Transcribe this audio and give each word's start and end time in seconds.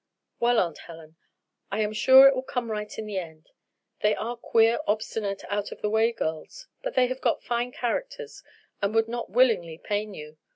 "Well, 0.39 0.57
Aunt 0.57 0.79
Helen, 0.79 1.15
I 1.69 1.81
am 1.81 1.93
sure 1.93 2.27
it 2.27 2.33
will 2.33 2.41
come 2.41 2.71
right 2.71 2.97
in 2.97 3.05
the 3.05 3.19
end. 3.19 3.51
They 3.99 4.15
are 4.15 4.35
queer, 4.35 4.79
obstinate, 4.87 5.43
out 5.47 5.71
of 5.71 5.83
the 5.83 5.91
way 5.91 6.11
girls; 6.11 6.67
but 6.81 6.95
they 6.95 7.05
have 7.05 7.21
got 7.21 7.43
fine 7.43 7.71
characters, 7.71 8.41
and 8.81 8.95
would 8.95 9.07
not 9.07 9.29
willingly 9.29 9.77
pain 9.77 10.15
you. 10.15 10.39